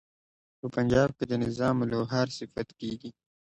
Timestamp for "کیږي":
2.79-3.09